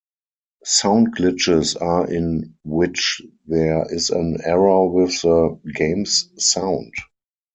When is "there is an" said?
3.45-4.39